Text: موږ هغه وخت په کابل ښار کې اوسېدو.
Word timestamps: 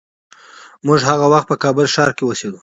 موږ 0.85 0.99
هغه 1.09 1.25
وخت 1.33 1.47
په 1.49 1.55
کابل 1.63 1.85
ښار 1.93 2.09
کې 2.17 2.23
اوسېدو. 2.25 2.59